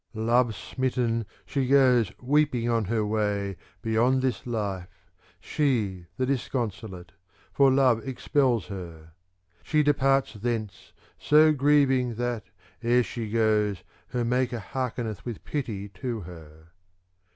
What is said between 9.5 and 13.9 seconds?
She departs thence^, so grieving that, e'er she goes,